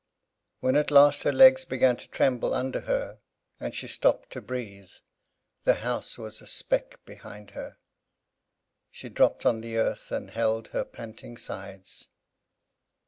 [0.61, 3.19] When at last her legs began to tremble under her,
[3.59, 4.89] and she stopped to breathe,
[5.63, 7.77] the house was a speck behind her.
[8.89, 12.07] She dropped on the earth, and held her panting sides.